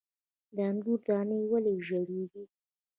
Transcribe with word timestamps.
د 0.55 0.57
انګورو 0.69 1.01
دانې 1.05 1.39
ولې 1.51 1.71
رژیږي؟ 1.87 2.43